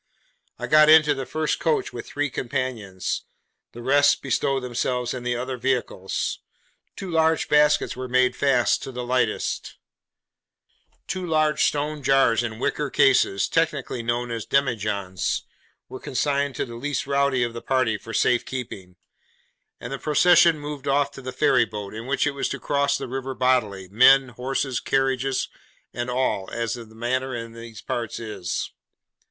I 0.57 0.65
got 0.65 0.89
into 0.89 1.13
the 1.13 1.27
first 1.27 1.59
coach 1.59 1.93
with 1.93 2.07
three 2.07 2.31
companions; 2.31 3.21
the 3.73 3.83
rest 3.83 4.23
bestowed 4.23 4.61
themselves 4.63 5.13
in 5.13 5.21
the 5.21 5.35
other 5.35 5.57
vehicles; 5.57 6.39
two 6.95 7.11
large 7.11 7.47
baskets 7.47 7.95
were 7.95 8.07
made 8.07 8.35
fast 8.35 8.81
to 8.81 8.91
the 8.91 9.05
lightest; 9.05 9.75
two 11.05 11.23
large 11.23 11.63
stone 11.63 12.01
jars 12.01 12.41
in 12.41 12.57
wicker 12.57 12.89
cases, 12.89 13.47
technically 13.47 14.01
known 14.01 14.31
as 14.31 14.47
demi 14.47 14.75
johns, 14.75 15.43
were 15.87 15.99
consigned 15.99 16.55
to 16.55 16.65
the 16.65 16.73
'least 16.73 17.05
rowdy' 17.05 17.43
of 17.43 17.53
the 17.53 17.61
party 17.61 17.95
for 17.95 18.11
safe 18.11 18.43
keeping; 18.43 18.95
and 19.79 19.93
the 19.93 19.99
procession 19.99 20.57
moved 20.59 20.87
off 20.87 21.11
to 21.11 21.21
the 21.21 21.31
ferryboat, 21.31 21.93
in 21.93 22.07
which 22.07 22.25
it 22.25 22.31
was 22.31 22.49
to 22.49 22.57
cross 22.59 22.97
the 22.97 23.07
river 23.07 23.35
bodily, 23.35 23.87
men, 23.89 24.29
horses, 24.29 24.79
carriages, 24.79 25.47
and 25.93 26.09
all, 26.09 26.49
as 26.49 26.73
the 26.73 26.85
manner 26.87 27.35
in 27.35 27.53
these 27.53 27.83
parts 27.83 28.19
is. 28.19 28.71